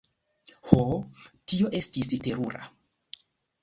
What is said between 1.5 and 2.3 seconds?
tio estis